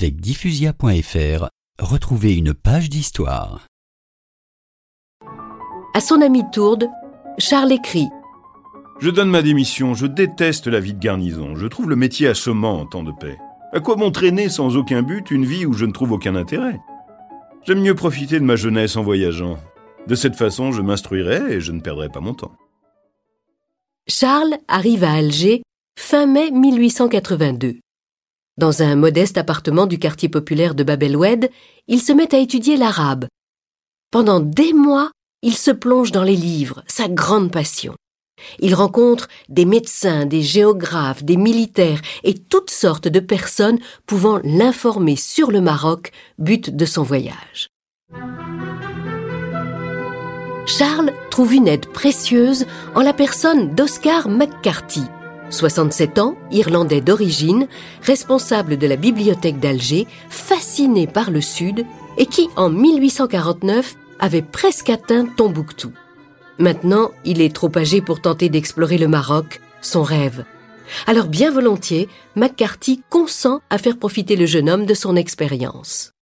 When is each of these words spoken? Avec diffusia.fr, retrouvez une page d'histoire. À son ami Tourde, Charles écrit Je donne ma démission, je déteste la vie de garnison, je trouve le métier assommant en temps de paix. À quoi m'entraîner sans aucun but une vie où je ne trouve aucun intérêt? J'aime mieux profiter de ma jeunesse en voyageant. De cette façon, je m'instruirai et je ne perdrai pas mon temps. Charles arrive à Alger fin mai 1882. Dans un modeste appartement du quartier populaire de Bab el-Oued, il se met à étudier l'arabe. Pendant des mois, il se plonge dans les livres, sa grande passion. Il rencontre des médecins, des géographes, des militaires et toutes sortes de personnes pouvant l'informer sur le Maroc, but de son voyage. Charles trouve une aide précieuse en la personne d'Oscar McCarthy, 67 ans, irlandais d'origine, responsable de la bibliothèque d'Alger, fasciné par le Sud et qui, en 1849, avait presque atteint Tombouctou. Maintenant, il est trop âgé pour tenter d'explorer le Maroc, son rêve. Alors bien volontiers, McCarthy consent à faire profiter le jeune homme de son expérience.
Avec 0.00 0.20
diffusia.fr, 0.20 1.48
retrouvez 1.80 2.36
une 2.36 2.54
page 2.54 2.88
d'histoire. 2.88 3.66
À 5.92 6.00
son 6.00 6.20
ami 6.20 6.44
Tourde, 6.52 6.86
Charles 7.38 7.72
écrit 7.72 8.06
Je 9.00 9.10
donne 9.10 9.28
ma 9.28 9.42
démission, 9.42 9.94
je 9.94 10.06
déteste 10.06 10.68
la 10.68 10.78
vie 10.78 10.94
de 10.94 11.00
garnison, 11.00 11.56
je 11.56 11.66
trouve 11.66 11.90
le 11.90 11.96
métier 11.96 12.28
assommant 12.28 12.78
en 12.78 12.86
temps 12.86 13.02
de 13.02 13.10
paix. 13.10 13.38
À 13.72 13.80
quoi 13.80 13.96
m'entraîner 13.96 14.48
sans 14.48 14.76
aucun 14.76 15.02
but 15.02 15.32
une 15.32 15.44
vie 15.44 15.66
où 15.66 15.72
je 15.72 15.84
ne 15.84 15.90
trouve 15.90 16.12
aucun 16.12 16.36
intérêt? 16.36 16.78
J'aime 17.66 17.80
mieux 17.80 17.96
profiter 17.96 18.38
de 18.38 18.44
ma 18.44 18.54
jeunesse 18.54 18.96
en 18.96 19.02
voyageant. 19.02 19.58
De 20.06 20.14
cette 20.14 20.36
façon, 20.36 20.70
je 20.70 20.80
m'instruirai 20.80 21.54
et 21.54 21.60
je 21.60 21.72
ne 21.72 21.80
perdrai 21.80 22.08
pas 22.08 22.20
mon 22.20 22.34
temps. 22.34 22.54
Charles 24.06 24.58
arrive 24.68 25.02
à 25.02 25.14
Alger 25.14 25.64
fin 25.98 26.26
mai 26.26 26.52
1882. 26.52 27.80
Dans 28.58 28.82
un 28.82 28.96
modeste 28.96 29.38
appartement 29.38 29.86
du 29.86 30.00
quartier 30.00 30.28
populaire 30.28 30.74
de 30.74 30.82
Bab 30.82 31.00
el-Oued, 31.04 31.48
il 31.86 32.02
se 32.02 32.12
met 32.12 32.34
à 32.34 32.38
étudier 32.38 32.76
l'arabe. 32.76 33.26
Pendant 34.10 34.40
des 34.40 34.72
mois, 34.72 35.12
il 35.42 35.54
se 35.54 35.70
plonge 35.70 36.10
dans 36.10 36.24
les 36.24 36.34
livres, 36.34 36.82
sa 36.88 37.06
grande 37.06 37.52
passion. 37.52 37.94
Il 38.58 38.74
rencontre 38.74 39.28
des 39.48 39.64
médecins, 39.64 40.26
des 40.26 40.42
géographes, 40.42 41.22
des 41.22 41.36
militaires 41.36 42.00
et 42.24 42.34
toutes 42.34 42.70
sortes 42.70 43.06
de 43.06 43.20
personnes 43.20 43.78
pouvant 44.06 44.40
l'informer 44.42 45.14
sur 45.14 45.52
le 45.52 45.60
Maroc, 45.60 46.10
but 46.38 46.74
de 46.74 46.84
son 46.84 47.04
voyage. 47.04 47.68
Charles 50.66 51.12
trouve 51.30 51.54
une 51.54 51.68
aide 51.68 51.86
précieuse 51.86 52.66
en 52.96 53.02
la 53.02 53.12
personne 53.12 53.76
d'Oscar 53.76 54.28
McCarthy, 54.28 55.04
67 55.50 56.18
ans, 56.18 56.36
irlandais 56.50 57.00
d'origine, 57.00 57.68
responsable 58.02 58.76
de 58.76 58.86
la 58.86 58.96
bibliothèque 58.96 59.60
d'Alger, 59.60 60.06
fasciné 60.28 61.06
par 61.06 61.30
le 61.30 61.40
Sud 61.40 61.84
et 62.16 62.26
qui, 62.26 62.48
en 62.56 62.70
1849, 62.70 63.94
avait 64.18 64.42
presque 64.42 64.90
atteint 64.90 65.26
Tombouctou. 65.26 65.92
Maintenant, 66.58 67.10
il 67.24 67.40
est 67.40 67.54
trop 67.54 67.70
âgé 67.76 68.00
pour 68.00 68.20
tenter 68.20 68.48
d'explorer 68.48 68.98
le 68.98 69.08
Maroc, 69.08 69.60
son 69.80 70.02
rêve. 70.02 70.44
Alors 71.06 71.26
bien 71.26 71.50
volontiers, 71.50 72.08
McCarthy 72.34 73.02
consent 73.10 73.60
à 73.70 73.78
faire 73.78 73.98
profiter 73.98 74.36
le 74.36 74.46
jeune 74.46 74.68
homme 74.68 74.86
de 74.86 74.94
son 74.94 75.16
expérience. 75.16 76.12